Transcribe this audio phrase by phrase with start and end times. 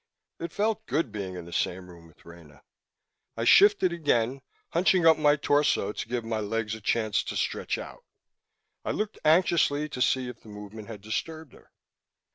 [0.39, 2.63] It felt good, being in the same room with Rena.
[3.37, 7.77] I shifted again, hunching up my torso to give my legs a chance to stretch
[7.77, 8.03] out.
[8.83, 11.69] I looked anxiously to see if the movement had disturbed her.